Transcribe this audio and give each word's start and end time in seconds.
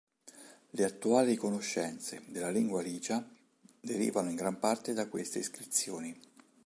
Le 0.71 0.83
attuali 0.83 1.35
conoscenze 1.35 2.23
della 2.25 2.49
lingua 2.49 2.81
licia 2.81 3.23
derivano 3.79 4.29
in 4.29 4.35
gran 4.35 4.57
parte 4.57 4.93
da 4.93 5.07
queste 5.07 5.37
iscrizioni. 5.37 6.19